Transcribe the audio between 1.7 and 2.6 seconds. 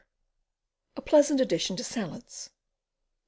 to salads.